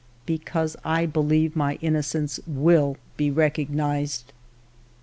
because 0.25 0.75
I 0.83 1.05
believe 1.05 1.55
my 1.55 1.75
innocence 1.79 2.39
will 2.47 2.97
be 3.17 3.29
recognized." 3.29 4.33